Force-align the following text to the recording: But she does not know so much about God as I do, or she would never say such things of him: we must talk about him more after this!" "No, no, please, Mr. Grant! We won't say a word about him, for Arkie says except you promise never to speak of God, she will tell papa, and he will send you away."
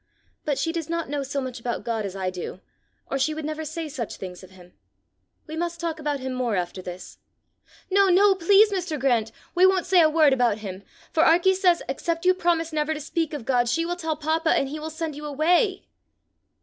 But 0.45 0.57
she 0.57 0.71
does 0.71 0.89
not 0.89 1.09
know 1.09 1.21
so 1.21 1.39
much 1.39 1.59
about 1.59 1.83
God 1.83 2.07
as 2.07 2.15
I 2.15 2.31
do, 2.31 2.59
or 3.05 3.19
she 3.19 3.35
would 3.35 3.45
never 3.45 3.63
say 3.63 3.87
such 3.87 4.15
things 4.15 4.41
of 4.41 4.49
him: 4.49 4.73
we 5.45 5.55
must 5.55 5.79
talk 5.79 5.99
about 5.99 6.19
him 6.19 6.33
more 6.33 6.55
after 6.55 6.81
this!" 6.81 7.19
"No, 7.91 8.09
no, 8.09 8.33
please, 8.33 8.71
Mr. 8.71 8.99
Grant! 8.99 9.31
We 9.53 9.67
won't 9.67 9.85
say 9.85 10.01
a 10.01 10.09
word 10.09 10.33
about 10.33 10.57
him, 10.57 10.81
for 11.11 11.21
Arkie 11.21 11.53
says 11.53 11.83
except 11.87 12.25
you 12.25 12.33
promise 12.33 12.73
never 12.73 12.95
to 12.95 12.99
speak 12.99 13.31
of 13.31 13.45
God, 13.45 13.69
she 13.69 13.85
will 13.85 13.95
tell 13.95 14.15
papa, 14.15 14.49
and 14.49 14.69
he 14.69 14.79
will 14.79 14.89
send 14.89 15.15
you 15.15 15.23
away." 15.25 15.85